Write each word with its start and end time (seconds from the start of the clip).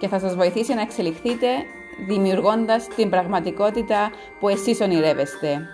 και 0.00 0.08
θα 0.08 0.18
σας 0.18 0.34
βοηθήσει 0.34 0.74
να 0.74 0.80
εξελιχθείτε 0.80 1.46
δημιουργώντας 2.06 2.88
την 2.88 3.10
πραγματικότητα 3.10 4.10
που 4.40 4.48
εσείς 4.48 4.80
ονειρεύεστε. 4.80 5.66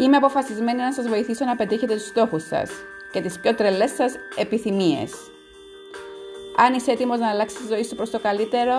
Είμαι 0.00 0.16
αποφασισμένη 0.16 0.78
να 0.78 0.92
σας 0.92 1.08
βοηθήσω 1.08 1.44
να 1.44 1.56
πετύχετε 1.56 1.94
τους 1.94 2.06
στόχους 2.06 2.42
σας 2.46 2.70
και 3.12 3.20
τις 3.20 3.40
πιο 3.40 3.54
τρελές 3.54 3.90
σας 3.90 4.12
επιθυμίες. 4.36 5.12
Αν 6.56 6.74
είσαι 6.74 6.90
έτοιμος 6.90 7.18
να 7.18 7.28
αλλάξεις 7.28 7.58
τη 7.58 7.66
ζωή 7.66 7.84
σου 7.84 7.94
προς 7.94 8.10
το 8.10 8.20
καλύτερο, 8.20 8.74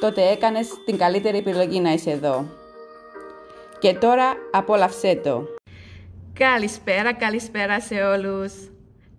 τότε 0.00 0.30
έκανες 0.30 0.68
την 0.84 0.98
καλύτερη 0.98 1.38
επιλογή 1.38 1.80
να 1.80 1.92
είσαι 1.92 2.10
εδώ. 2.10 2.46
Και 3.78 3.94
τώρα 3.94 4.32
απόλαυσέ 4.50 5.20
το. 5.24 5.44
Καλησπέρα, 6.32 7.14
καλησπέρα 7.14 7.80
σε 7.80 7.94
όλους. 7.94 8.52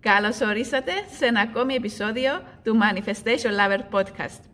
Καλώς 0.00 0.40
ορίσατε 0.40 0.92
σε 1.18 1.26
ένα 1.26 1.40
ακόμη 1.40 1.74
επεισόδιο 1.74 2.32
του 2.62 2.78
Manifestation 2.82 3.50
Lover 3.58 3.98
Podcast. 3.98 4.53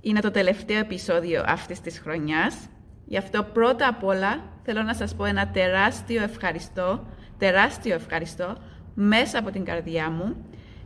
Είναι 0.00 0.20
το 0.20 0.30
τελευταίο 0.30 0.78
επεισόδιο 0.78 1.44
αυτής 1.46 1.80
της 1.80 1.98
χρονιάς. 1.98 2.56
Γι' 3.04 3.16
αυτό 3.16 3.42
πρώτα 3.42 3.88
απ' 3.88 4.04
όλα 4.04 4.42
θέλω 4.62 4.82
να 4.82 4.94
σας 4.94 5.14
πω 5.14 5.24
ένα 5.24 5.48
τεράστιο 5.48 6.22
ευχαριστώ, 6.22 7.06
τεράστιο 7.38 7.94
ευχαριστώ 7.94 8.56
μέσα 8.94 9.38
από 9.38 9.50
την 9.50 9.64
καρδιά 9.64 10.10
μου 10.10 10.36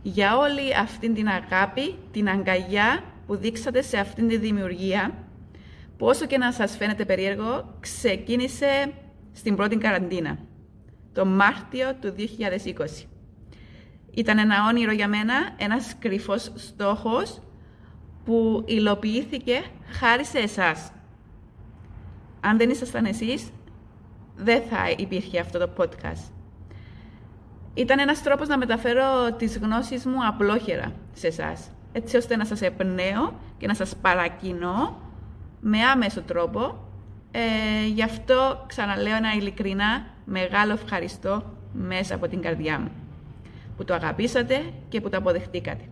για 0.01 0.37
όλη 0.37 0.75
αυτή 0.75 1.13
την 1.13 1.27
αγάπη, 1.27 1.95
την 2.11 2.29
αγκαλιά 2.29 3.03
που 3.25 3.35
δείξατε 3.35 3.81
σε 3.81 3.97
αυτήν 3.97 4.27
τη 4.27 4.37
δημιουργία 4.37 5.13
που 5.97 6.05
όσο 6.05 6.25
και 6.25 6.37
να 6.37 6.51
σας 6.51 6.77
φαίνεται 6.77 7.05
περίεργο 7.05 7.77
ξεκίνησε 7.79 8.93
στην 9.31 9.55
πρώτη 9.55 9.77
καραντίνα, 9.77 10.37
το 11.13 11.25
Μάρτιο 11.25 11.95
του 12.01 12.13
2020. 12.17 13.07
Ήταν 14.11 14.37
ένα 14.37 14.55
όνειρο 14.67 14.91
για 14.91 15.07
μένα, 15.07 15.33
ένας 15.57 15.95
κρυφός 15.99 16.51
στόχος 16.55 17.41
που 18.25 18.63
υλοποιήθηκε 18.65 19.63
χάρη 19.91 20.25
σε 20.25 20.39
εσάς. 20.39 20.91
Αν 22.41 22.57
δεν 22.57 22.69
ήσασταν 22.69 23.05
εσείς, 23.05 23.49
δεν 24.35 24.61
θα 24.69 24.77
υπήρχε 24.97 25.39
αυτό 25.39 25.59
το 25.59 25.69
podcast. 25.77 26.31
Ήταν 27.73 27.99
ένας 27.99 28.23
τρόπος 28.23 28.47
να 28.47 28.57
μεταφέρω 28.57 29.33
τις 29.37 29.57
γνώσεις 29.57 30.05
μου 30.05 30.25
απλόχερα 30.27 30.91
σε 31.13 31.27
εσάς, 31.27 31.69
έτσι 31.91 32.17
ώστε 32.17 32.35
να 32.35 32.45
σας 32.45 32.61
εμπνέω 32.61 33.39
και 33.57 33.67
να 33.67 33.73
σας 33.73 33.95
παρακινώ 33.95 34.97
με 35.59 35.79
άμεσο 35.79 36.21
τρόπο. 36.21 36.87
Ε, 37.31 37.87
γι' 37.87 38.03
αυτό 38.03 38.63
ξαναλέω 38.67 39.15
ένα 39.15 39.33
ειλικρινά 39.33 40.05
μεγάλο 40.25 40.71
ευχαριστώ 40.71 41.43
μέσα 41.73 42.15
από 42.15 42.27
την 42.27 42.41
καρδιά 42.41 42.79
μου 42.79 42.91
που 43.77 43.83
το 43.83 43.93
αγαπήσατε 43.93 44.61
και 44.89 45.01
που 45.01 45.09
το 45.09 45.17
αποδεχτήκατε. 45.17 45.83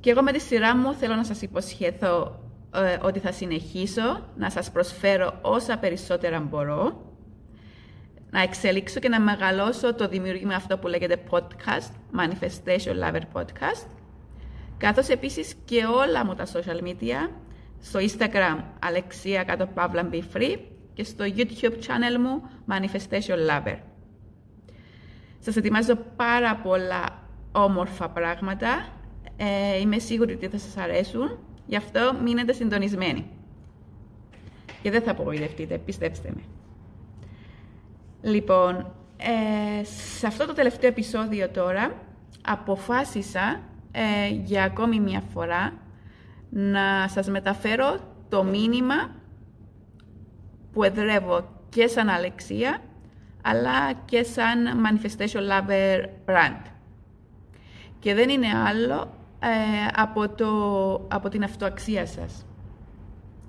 Και 0.00 0.10
εγώ 0.10 0.22
με 0.22 0.32
τη 0.32 0.40
σειρά 0.40 0.76
μου 0.76 0.94
θέλω 0.94 1.14
να 1.14 1.24
σας 1.24 1.42
υποσχεθώ 1.42 2.40
ε, 2.74 2.96
ότι 3.02 3.18
θα 3.18 3.32
συνεχίσω 3.32 4.28
να 4.36 4.50
σας 4.50 4.70
προσφέρω 4.70 5.38
όσα 5.42 5.78
περισσότερα 5.78 6.40
μπορώ, 6.40 7.08
να 8.30 8.42
εξελίξω 8.42 9.00
και 9.00 9.08
να 9.08 9.20
μεγαλώσω 9.20 9.94
το 9.94 10.08
δημιουργήμα 10.08 10.54
αυτό 10.54 10.78
που 10.78 10.86
λέγεται 10.86 11.22
podcast, 11.30 12.18
Manifestation 12.20 12.94
Lover 13.04 13.22
Podcast, 13.32 13.86
καθώς 14.76 15.08
επίσης 15.08 15.54
και 15.64 15.84
όλα 15.84 16.24
μου 16.24 16.34
τα 16.34 16.46
social 16.46 16.82
media, 16.82 17.30
στο 17.80 17.98
Instagram 18.00 18.62
Αλεξία 18.78 19.44
κάτω 19.44 19.66
Παύλα 19.66 20.08
Be 20.12 20.22
Free 20.34 20.56
και 20.92 21.04
στο 21.04 21.24
YouTube 21.36 21.74
channel 21.86 22.18
μου 22.20 22.42
Manifestation 22.68 23.36
Lover. 23.50 23.76
Σας 25.38 25.56
ετοιμάζω 25.56 25.94
πάρα 26.16 26.56
πολλά 26.56 27.28
όμορφα 27.52 28.08
πράγματα. 28.08 28.99
Ε, 29.42 29.78
είμαι 29.80 29.98
σίγουρη 29.98 30.32
ότι 30.32 30.48
θα 30.48 30.58
σας 30.58 30.76
αρέσουν. 30.76 31.38
Γι' 31.66 31.76
αυτό 31.76 32.14
μείνετε 32.22 32.52
συντονισμένοι. 32.52 33.26
Και 34.82 34.90
δεν 34.90 35.02
θα 35.02 35.10
απογοητευτείτε, 35.10 35.78
πιστέψτε 35.78 36.32
με. 36.34 36.42
Λοιπόν, 38.30 38.92
ε, 39.16 39.84
σε 40.18 40.26
αυτό 40.26 40.46
το 40.46 40.52
τελευταίο 40.52 40.90
επεισόδιο 40.90 41.48
τώρα 41.48 41.94
αποφάσισα 42.42 43.60
ε, 43.92 44.28
για 44.28 44.64
ακόμη 44.64 45.00
μια 45.00 45.22
φορά 45.32 45.72
να 46.50 47.08
σας 47.08 47.28
μεταφέρω 47.28 47.96
το 48.28 48.44
μήνυμα 48.44 49.14
που 50.72 50.82
εδρεύω 50.82 51.48
και 51.68 51.86
σαν 51.86 52.08
Αλεξία 52.08 52.78
αλλά 53.42 53.92
και 54.04 54.22
σαν 54.22 54.58
Manifestation 54.84 55.40
Lover 55.40 56.04
brand. 56.26 56.62
Και 57.98 58.14
δεν 58.14 58.28
είναι 58.28 58.48
άλλο 58.66 59.00
ε, 59.02 59.19
από, 59.94 60.28
το, 60.28 60.48
από 61.08 61.28
την 61.28 61.44
αυτοαξία 61.44 62.06
σας. 62.06 62.46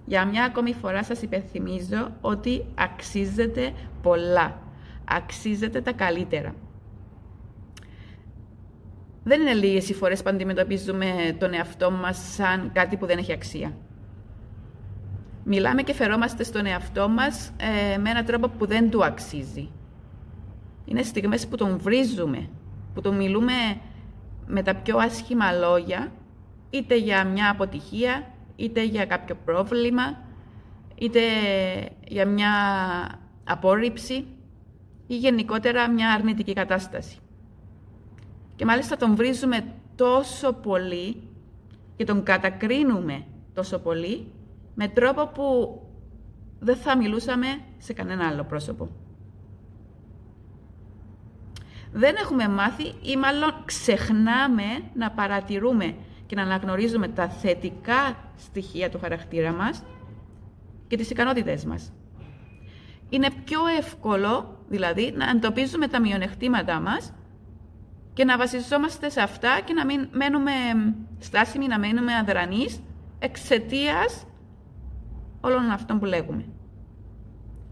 Για 0.06 0.25
μια 0.25 0.44
ακόμη 0.44 0.74
φορά 0.74 1.03
σας 1.03 1.22
υπενθυμίζω 1.22 2.12
ότι 2.22 2.66
αξίζετε 2.75 3.74
πολλά. 4.01 4.59
Αξίζετε 5.06 5.81
τα 5.81 5.91
καλύτερα. 5.91 6.56
Δεν 9.24 9.41
είναι 9.41 9.53
λίγες 9.53 9.90
οι 9.90 9.94
φορές 9.94 10.24
που 10.24 10.30
αντιμετωπίζουμε 10.30 11.35
τον 11.40 11.53
εαυτό 11.53 11.91
μας 11.91 12.34
σαν 12.34 12.72
κάτι 12.74 12.97
που 12.97 13.06
δεν 13.06 13.18
έχει 13.18 13.34
αξία. 13.34 13.74
Μιλάμε 15.44 15.81
και 15.81 15.94
φερόμαστε 15.94 16.44
στον 16.44 16.66
εαυτό 16.66 17.09
μας 17.09 17.51
ε, 17.57 17.97
με 17.97 18.09
έναν 18.09 18.25
τρόπο 18.25 18.47
που 18.47 18.66
δεν 18.66 18.90
του 18.90 19.06
αξίζει. 19.06 19.69
Είναι 20.85 21.03
στιγμές 21.03 21.47
που 21.47 21.56
τον 21.56 21.78
βρίζουμε, 21.80 22.50
που 22.94 23.01
τον 23.01 23.16
μιλούμε 23.16 23.53
με 24.47 24.63
τα 24.63 24.75
πιο 24.75 24.97
άσχημα 24.97 25.52
λόγια, 25.52 26.12
είτε 26.69 26.96
για 26.96 27.25
μια 27.25 27.50
αποτυχία, 27.50 28.31
είτε 28.56 28.84
για 28.84 29.06
κάποιο 29.06 29.35
πρόβλημα, 29.46 30.18
είτε 30.96 31.19
για 32.07 32.25
μια 32.25 32.51
απόρριψη 33.44 34.25
ή 35.07 35.16
γενικότερα 35.16 35.90
μια 35.90 36.12
αρνητική 36.12 36.53
κατάσταση. 36.53 37.18
Και 38.56 38.66
μάλιστα 38.66 38.97
τον 38.97 39.16
βρίζουμε 39.16 39.74
τόσο 39.96 40.53
πολύ 40.53 41.22
και 41.96 42.03
τον 42.03 42.24
κατακρίνουμε 42.24 43.25
τόσο 43.53 43.80
πολύ 43.80 44.28
με 44.75 44.88
τρόπο 44.88 45.28
που 45.28 45.80
δεν 46.59 46.75
θα 46.75 46.97
μιλούσαμε 46.97 47.47
σε 47.78 47.94
κανένα 47.94 48.28
άλλο 48.28 48.44
πρόσωπο 48.44 48.90
δεν 51.91 52.16
έχουμε 52.16 52.47
μάθει 52.47 52.94
ή 53.02 53.18
μάλλον 53.18 53.63
ξεχνάμε 53.66 54.63
να 54.94 55.12
παρατηρούμε 55.12 55.96
και 56.25 56.35
να 56.35 56.41
αναγνωρίζουμε 56.41 57.07
τα 57.07 57.29
θετικά 57.29 58.16
στοιχεία 58.38 58.90
του 58.90 59.00
χαρακτήρα 59.00 59.52
μας 59.52 59.84
και 60.88 60.97
τις 60.97 61.09
ικανότητες 61.09 61.66
μας. 61.66 61.94
Είναι 63.09 63.28
πιο 63.44 63.59
εύκολο, 63.78 64.57
δηλαδή, 64.68 65.13
να 65.18 65.30
εντοπίζουμε 65.30 65.88
τα 65.88 66.00
μειονεκτήματά 66.00 66.80
μας 66.80 67.13
και 68.13 68.25
να 68.25 68.38
βασιζόμαστε 68.38 69.09
σε 69.09 69.22
αυτά 69.22 69.60
και 69.65 69.74
να 69.74 69.86
μην 69.86 70.07
μένουμε 70.12 70.51
στάσιμοι, 71.19 71.68
να 71.68 71.80
μένουμε 71.80 72.15
αδρανείς 72.15 72.81
εξαιτίας 73.19 74.25
όλων 75.42 75.69
αυτών 75.69 76.00
που 76.00 76.06
λέγουμε. 76.06 76.45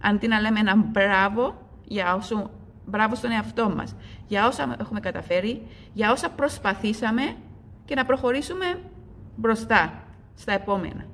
Αντί 0.01 0.27
να 0.27 0.39
λέμε 0.39 0.59
ένα 0.59 0.75
μπράβο 0.75 1.67
για 1.83 2.15
όσο 2.15 2.51
μπράβο 2.89 3.15
στον 3.15 3.31
εαυτό 3.31 3.69
μας 3.69 3.95
για 4.27 4.47
όσα 4.47 4.75
έχουμε 4.79 4.99
καταφέρει, 4.99 5.67
για 5.93 6.11
όσα 6.11 6.29
προσπαθήσαμε 6.29 7.35
και 7.85 7.95
να 7.95 8.05
προχωρήσουμε 8.05 8.65
μπροστά 9.35 10.03
στα 10.35 10.53
επόμενα. 10.53 11.05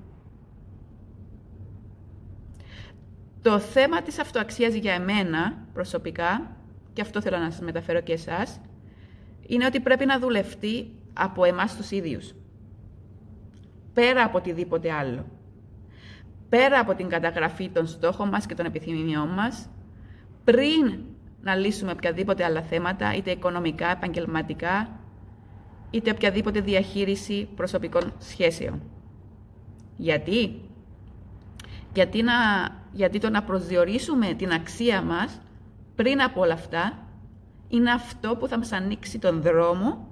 Το 3.41 3.59
θέμα 3.59 4.01
της 4.01 4.19
αυτοαξίας 4.19 4.73
για 4.73 4.93
εμένα 4.93 5.67
προσωπικά, 5.73 6.55
και 6.93 7.01
αυτό 7.01 7.21
θέλω 7.21 7.37
να 7.37 7.51
σας 7.51 7.61
μεταφέρω 7.61 8.01
και 8.01 8.13
εσάς, 8.13 8.61
είναι 9.47 9.65
ότι 9.65 9.79
πρέπει 9.79 10.05
να 10.05 10.19
δουλευτεί 10.19 10.91
από 11.13 11.43
εμάς 11.43 11.75
τους 11.75 11.91
ίδιους. 11.91 12.33
Πέρα 13.93 14.23
από 14.23 14.37
οτιδήποτε 14.37 14.91
άλλο. 14.91 15.25
Πέρα 16.49 16.79
από 16.79 16.95
την 16.95 17.09
καταγραφή 17.09 17.69
των 17.69 17.87
στόχων 17.87 18.29
μας 18.29 18.45
και 18.45 18.55
των 18.55 18.65
επιθυμιών 18.65 19.27
μας, 19.27 19.69
πριν 20.43 20.99
να 21.45 21.55
λύσουμε 21.55 21.91
οποιαδήποτε 21.91 22.43
άλλα 22.43 22.61
θέματα, 22.61 23.13
είτε 23.13 23.31
οικονομικά, 23.31 23.91
επαγγελματικά, 23.91 24.89
είτε 25.91 26.11
οποιαδήποτε 26.11 26.59
διαχείριση 26.61 27.47
προσωπικών 27.55 28.13
σχέσεων. 28.19 28.81
Γιατί; 29.97 30.61
Γιατί, 31.93 32.21
να, 32.21 32.33
γιατί 32.91 33.19
το 33.19 33.29
να 33.29 33.43
προσδιορίσουμε 33.43 34.33
την 34.33 34.51
αξία 34.51 35.01
μας 35.01 35.41
πριν 35.95 36.21
από 36.21 36.41
όλα 36.41 36.53
αυτά 36.53 37.07
είναι 37.67 37.91
αυτό 37.91 38.35
που 38.35 38.47
θα 38.47 38.57
μας 38.57 38.71
ανοίξει 38.71 39.19
τον 39.19 39.41
δρόμο 39.41 40.07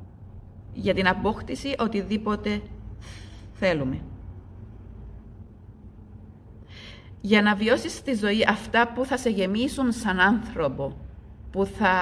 για 0.74 0.94
την 0.94 1.08
απόκτηση 1.08 1.76
οτιδήποτε 1.80 2.62
θέλουμε. 3.54 4.02
Για 7.22 7.42
να 7.42 7.56
βιώσεις 7.56 8.02
τη 8.02 8.14
ζωή 8.14 8.46
αυτά 8.50 8.92
που 8.94 9.06
θα 9.06 9.18
σε 9.18 9.30
γεμίσουν 9.30 9.92
σαν 9.92 10.20
άνθρωπο, 10.20 10.98
που 11.54 11.66
θα, 11.66 11.96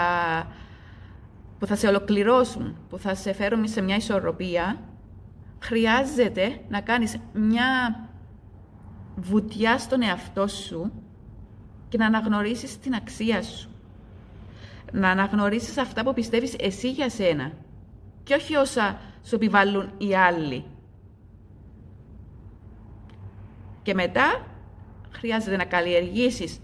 που 1.59 1.65
θα 1.65 1.75
σε 1.75 1.87
ολοκληρώσουν, 1.87 2.77
που 2.89 2.97
θα 2.97 3.15
σε 3.15 3.33
φέρουν 3.33 3.67
σε 3.67 3.81
μια 3.81 3.95
ισορροπία, 3.95 4.79
χρειάζεται 5.59 6.61
να 6.69 6.81
κάνεις 6.81 7.17
μια 7.33 7.99
βουτιά 9.15 9.77
στον 9.77 10.01
εαυτό 10.01 10.47
σου 10.47 10.91
και 11.89 11.97
να 11.97 12.05
αναγνωρίσεις 12.05 12.79
την 12.79 12.93
αξία 12.93 13.43
σου. 13.43 13.69
Να 14.91 15.09
αναγνωρίσεις 15.09 15.77
αυτά 15.77 16.03
που 16.03 16.13
πιστεύεις 16.13 16.55
εσύ 16.59 16.91
για 16.91 17.09
σένα 17.09 17.51
και 18.23 18.33
όχι 18.33 18.55
όσα 18.55 18.99
σου 19.23 19.35
επιβάλλουν 19.35 19.91
οι 19.97 20.15
άλλοι. 20.15 20.65
Και 23.81 23.93
μετά 23.93 24.45
χρειάζεται 25.11 25.55
να 25.55 25.65
καλλιεργήσεις 25.65 26.59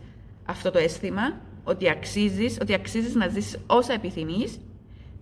αυτό 0.46 0.72
το 0.72 0.80
αίσθημα 0.80 1.46
ότι 1.68 1.90
αξίζεις, 1.90 2.58
ότι 2.62 2.74
αξίζεις 2.74 3.16
να 3.16 3.28
ζήσεις 3.28 3.60
όσα 3.68 3.94
επιθυμείς 3.94 4.60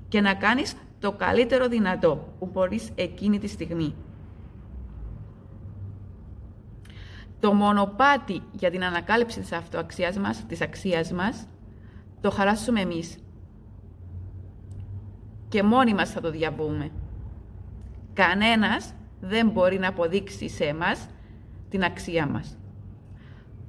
και 0.07 0.21
να 0.21 0.33
κάνεις 0.33 0.75
το 0.99 1.11
καλύτερο 1.11 1.67
δυνατό 1.67 2.33
που 2.39 2.49
μπορείς 2.53 2.89
εκείνη 2.95 3.39
τη 3.39 3.47
στιγμή. 3.47 3.95
Το 7.39 7.53
μονοπάτι 7.53 8.41
για 8.51 8.71
την 8.71 8.83
ανακάλυψη 8.83 9.39
της 9.39 9.51
αυτοαξίας 9.51 10.17
μας, 10.17 10.45
της 10.47 10.61
αξίας 10.61 11.11
μας, 11.11 11.47
το 12.21 12.31
χαράσουμε 12.31 12.81
εμείς. 12.81 13.17
Και 15.49 15.63
μόνοι 15.63 15.93
μας 15.93 16.09
θα 16.09 16.21
το 16.21 16.31
διαβούμε. 16.31 16.91
Κανένας 18.13 18.93
δεν 19.21 19.49
μπορεί 19.49 19.79
να 19.79 19.87
αποδείξει 19.87 20.49
σε 20.49 20.63
εμάς 20.63 21.07
την 21.69 21.83
αξία 21.83 22.27
μας. 22.27 22.57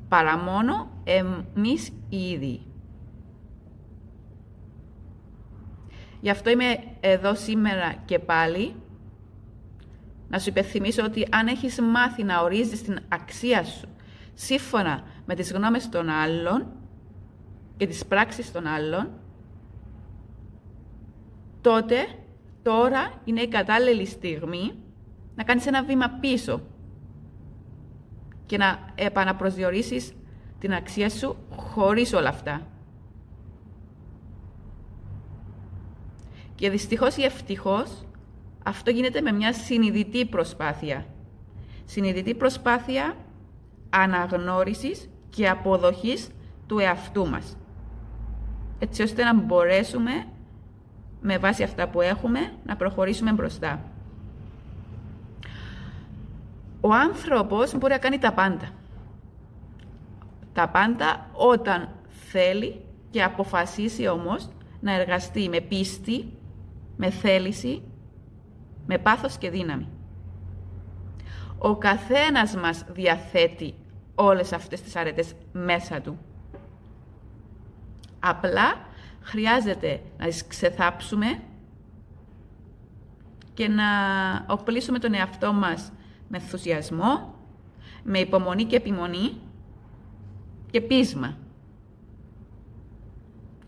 Παρά 0.09 0.39
μόνο 0.39 0.96
εμείς 1.07 1.93
οι 2.09 2.31
ίδιοι. 2.31 2.61
Γι' 6.21 6.31
αυτό 6.31 6.51
είμαι 6.51 6.79
εδώ 7.01 7.35
σήμερα 7.35 7.95
και 8.05 8.19
πάλι 8.19 8.75
να 10.29 10.39
σου 10.39 10.49
υπενθυμίσω 10.49 11.05
ότι 11.05 11.27
αν 11.31 11.47
έχεις 11.47 11.81
μάθει 11.81 12.23
να 12.23 12.41
ορίζεις 12.41 12.83
την 12.83 12.99
αξία 13.09 13.65
σου 13.65 13.89
σύμφωνα 14.35 15.03
με 15.27 15.35
τις 15.35 15.53
γνώμες 15.53 15.89
των 15.89 16.09
άλλων 16.09 16.67
και 17.77 17.87
τις 17.87 18.07
πράξεις 18.07 18.53
των 18.53 18.67
άλλων, 18.67 19.11
τότε 21.61 21.97
τώρα 22.63 23.21
είναι 23.25 23.41
η 23.41 23.49
κατάλληλη 23.49 24.07
στιγμή 24.07 24.73
να 25.35 25.45
κάνεις 25.45 25.67
ένα 25.67 25.85
βήμα 25.85 26.09
πίσω 26.21 26.61
και 28.47 28.57
να 28.57 28.93
επαναπροσδιορίσεις 28.95 30.13
την 30.59 30.75
αξία 30.75 31.11
σου 31.11 31.37
χωρίς 31.57 32.13
όλα 32.13 32.29
αυτά. 32.29 32.67
Και 36.55 36.71
δυστυχώς 36.71 37.17
ή 37.17 37.23
ευτυχώς 37.23 38.05
αυτό 38.65 38.91
γίνεται 38.91 39.21
με 39.21 39.33
μια 39.33 39.53
συνειδητή 39.53 40.27
προσπάθεια. 40.27 41.07
Συνειδητή 41.85 42.35
προσπάθεια 42.35 43.17
αναγνώρισης 43.91 45.09
και 45.31 45.49
αποδοχής 45.49 46.31
του 46.67 46.79
εαυτού 46.79 47.29
μας. 47.29 47.57
Έτσι 48.79 49.03
ώστε 49.03 49.25
να 49.25 49.35
μπορέσουμε 49.35 50.27
με 51.21 51.39
βάση 51.39 51.63
αυτά 51.63 51.89
που 51.89 52.01
έχουμε 52.01 52.53
να 52.65 52.77
προχωρήσουμε 52.77 53.33
μπροστά. 53.33 53.81
Ο 56.81 56.93
άνθρωπος 56.93 57.75
μπορεί 57.79 57.93
να 57.93 57.99
κάνει 57.99 58.19
τα 58.19 58.33
πάντα. 58.33 58.71
Τα 60.57 60.69
πάντα 60.69 61.31
όταν 61.33 61.89
θέλει 62.09 62.85
και 63.11 63.23
αποφασίσει 63.23 64.09
όμως 64.09 64.49
να 64.81 64.93
εργαστεί 64.93 65.49
με 65.49 65.61
πίστη, 65.61 66.33
με 66.97 67.11
θέληση 67.11 67.83
με 68.87 68.99
πάθος 68.99 69.37
και 69.39 69.51
δύναμη. 69.51 69.89
Ο 71.59 71.77
καθένας 71.77 72.57
μας 72.57 72.85
διαθέτει 72.89 73.75
όλες 74.15 74.53
αυτές 74.53 74.81
τις 74.83 74.97
αρετές 74.97 75.35
μέσα 75.53 76.01
του. 76.01 76.19
Απλά 78.21 78.75
χρειάζεται 79.21 80.03
να 80.19 80.27
τις 80.27 80.47
ξεθάψουμε 80.47 81.43
και 83.55 83.69
να 83.69 83.85
οπλίσουμε 84.47 84.99
τον 84.99 85.15
εαυτό 85.15 85.53
μας 85.53 85.93
με 86.29 86.37
ενθουσιασμό, 86.37 87.35
με 88.03 88.19
υπομονή 88.19 88.65
και 88.65 88.77
επιμονή 88.77 89.41
και 90.77 90.83
πείσμα. 90.83 91.37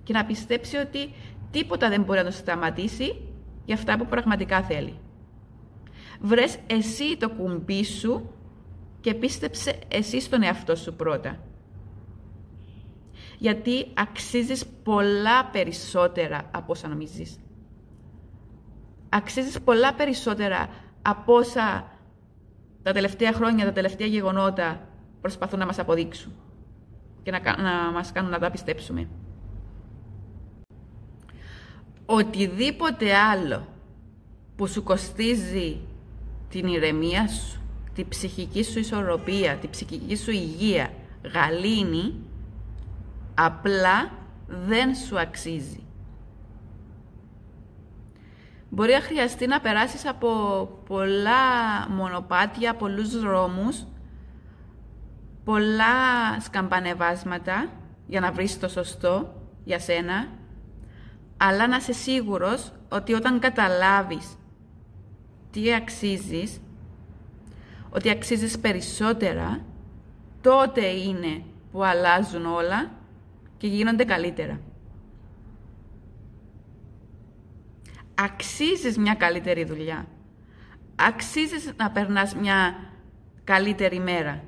Και 0.03 0.13
να 0.13 0.25
πιστέψει 0.25 0.77
ότι 0.77 1.13
τίποτα 1.51 1.89
δεν 1.89 2.03
μπορεί 2.03 2.19
να 2.19 2.25
το 2.25 2.31
σταματήσει 2.31 3.21
για 3.65 3.75
αυτά 3.75 3.97
που 3.97 4.07
πραγματικά 4.07 4.63
θέλει. 4.63 4.99
Βρες 6.21 6.59
εσύ 6.67 7.17
το 7.17 7.31
κουμπί 7.31 7.85
σου 7.85 8.31
και 9.01 9.15
πίστεψε 9.15 9.79
εσύ 9.89 10.21
στον 10.21 10.43
εαυτό 10.43 10.77
σου 10.77 10.95
πρώτα. 10.95 11.39
Γιατί 13.39 13.87
αξίζεις 13.95 14.67
πολλά 14.67 15.45
περισσότερα 15.45 16.51
από 16.51 16.73
όσα 16.73 16.89
νομίζεις. 16.89 17.39
Αξίζεις 19.09 19.61
πολλά 19.61 19.95
περισσότερα 19.95 20.69
από 21.03 21.35
όσα 21.35 21.93
τα 22.83 22.93
τελευταία 22.93 23.33
χρόνια, 23.33 23.65
τα 23.65 23.73
τελευταία 23.73 24.07
γεγονότα 24.07 24.89
προσπαθούν 25.21 25.59
να 25.59 25.67
μας 25.67 25.79
αποδείξουν 25.79 26.33
και 27.31 27.41
να, 27.51 27.63
να 27.63 27.91
μας 27.93 28.13
κάνουν 28.13 28.31
να 28.31 28.39
τα 28.39 28.51
πιστέψουμε. 28.51 29.09
Οτιδήποτε 32.07 33.15
άλλο 33.15 33.67
που 34.57 34.67
σου 34.67 34.83
κοστίζει 34.83 35.81
την 36.49 36.67
ηρεμία 36.67 37.29
σου, 37.29 37.61
τη 37.95 38.05
ψυχική 38.05 38.65
σου 38.65 38.79
ισορροπία, 38.79 39.57
τη 39.57 39.69
ψυχική 39.69 40.17
σου 40.17 40.31
υγεία 40.31 40.91
γαλήνη, 41.33 42.15
απλά 43.35 44.11
δεν 44.47 44.95
σου 44.95 45.19
αξίζει. 45.19 45.83
Μπορεί 48.71 48.93
να 48.93 49.01
χρειαστεί 49.01 49.47
να 49.47 49.61
περάσεις 49.61 50.07
από 50.07 50.29
πολλά 50.87 51.35
μονοπάτια, 51.89 52.75
πολλούς 52.75 53.21
δρόμους, 53.21 53.85
πολλά 55.49 56.41
σκαμπανεβάσματα 56.41 57.71
για 58.07 58.21
να 58.21 58.33
βρεις 58.33 58.59
το 58.59 58.69
σωστό 58.69 59.43
για 59.65 59.79
σένα, 59.79 60.29
αλλά 61.37 61.69
να 61.69 61.77
είσαι 61.77 61.93
σίγουρος 61.93 62.73
ότι 62.89 63.13
όταν 63.13 63.39
καταλάβεις 63.39 64.37
τι 65.51 65.75
αξίζεις, 65.75 66.61
ότι 67.91 68.11
αξίζεις 68.11 68.59
περισσότερα, 68.59 69.65
τότε 70.41 70.87
είναι 70.87 71.43
που 71.73 71.85
αλλάζουν 71.85 72.47
όλα 72.47 72.91
και 73.57 73.67
γίνονται 73.67 74.05
καλύτερα. 74.05 74.61
Αξίζεις 78.15 78.99
μια 78.99 79.15
καλύτερη 79.15 79.65
δουλειά. 79.65 80.07
Αξίζεις 80.97 81.73
να 81.77 81.91
περνάς 81.91 82.35
μια 82.35 82.75
καλύτερη 83.45 84.01
μέρα. 84.01 84.48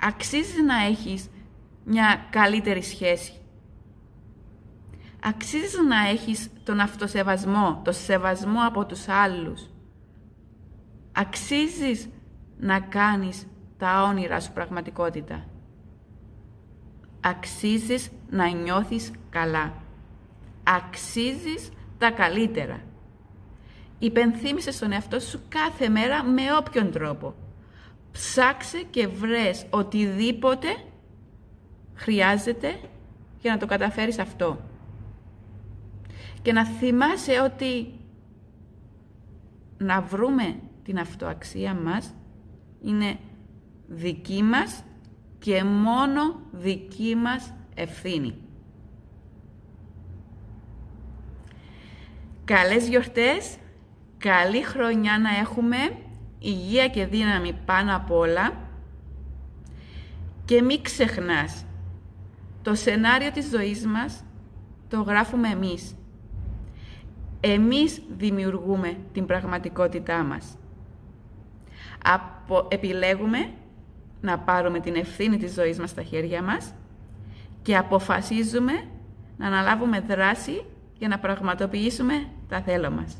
Αξίζεις 0.00 0.62
να 0.62 0.84
έχεις 0.84 1.30
μια 1.84 2.26
καλύτερη 2.30 2.82
σχέση. 2.82 3.32
Αξίζεις 5.22 5.78
να 5.88 6.08
έχεις 6.08 6.50
τον 6.64 6.80
αυτοσεβασμό, 6.80 7.80
το 7.84 7.92
σεβασμό 7.92 8.66
από 8.66 8.86
τους 8.86 9.08
άλλους. 9.08 9.70
Αξίζεις 11.12 12.08
να 12.58 12.80
κάνεις 12.80 13.46
τα 13.78 14.02
όνειρά 14.02 14.40
σου 14.40 14.52
πραγματικότητα. 14.52 15.46
Αξίζεις 17.20 18.10
να 18.30 18.48
νιώθεις 18.48 19.10
καλά. 19.30 19.72
Αξίζεις 20.62 21.68
τα 21.98 22.10
καλύτερα. 22.10 22.80
Υπενθύμησες 23.98 24.74
στον 24.74 24.92
εαυτό 24.92 25.20
σου 25.20 25.40
κάθε 25.48 25.88
μέρα 25.88 26.24
με 26.24 26.42
όποιον 26.58 26.90
τρόπο. 26.90 27.34
Ψάξε 28.12 28.82
και 28.90 29.06
βρες 29.06 29.66
οτιδήποτε 29.70 30.68
χρειάζεται 31.94 32.80
για 33.40 33.52
να 33.52 33.58
το 33.58 33.66
καταφέρεις 33.66 34.18
αυτό. 34.18 34.60
Και 36.42 36.52
να 36.52 36.64
θυμάσαι 36.64 37.40
ότι 37.40 37.94
να 39.78 40.00
βρούμε 40.00 40.60
την 40.82 40.98
αυτοαξία 40.98 41.74
μας 41.74 42.14
είναι 42.82 43.18
δική 43.86 44.42
μας 44.42 44.84
και 45.38 45.64
μόνο 45.64 46.40
δική 46.52 47.14
μας 47.14 47.52
ευθύνη. 47.74 48.34
Καλές 52.44 52.88
γιορτές, 52.88 53.56
καλή 54.18 54.62
χρονιά 54.62 55.18
να 55.18 55.38
έχουμε, 55.38 55.76
υγεία 56.40 56.88
και 56.88 57.06
δύναμη 57.06 57.52
πάνω 57.64 57.96
απ' 57.96 58.10
όλα 58.10 58.52
και 60.44 60.62
μην 60.62 60.82
ξεχνάς, 60.82 61.64
το 62.62 62.74
σενάριο 62.74 63.30
της 63.30 63.48
ζωής 63.48 63.86
μας 63.86 64.24
το 64.88 65.02
γράφουμε 65.02 65.48
εμείς. 65.48 65.94
Εμείς 67.40 68.02
δημιουργούμε 68.16 68.96
την 69.12 69.26
πραγματικότητά 69.26 70.22
μας. 70.22 70.56
Απο... 72.04 72.68
Επιλέγουμε 72.70 73.52
να 74.20 74.38
πάρουμε 74.38 74.80
την 74.80 74.94
ευθύνη 74.94 75.36
της 75.36 75.52
ζωής 75.52 75.78
μας 75.78 75.90
στα 75.90 76.02
χέρια 76.02 76.42
μας 76.42 76.74
και 77.62 77.76
αποφασίζουμε 77.76 78.72
να 79.36 79.46
αναλάβουμε 79.46 80.00
δράση 80.00 80.64
για 80.98 81.08
να 81.08 81.18
πραγματοποιήσουμε 81.18 82.14
τα 82.48 82.60
θέλω 82.60 82.90
μας. 82.90 83.16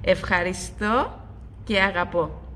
Ευχαριστώ 0.00 1.20
και 1.64 1.80
αγαπώ. 1.82 2.47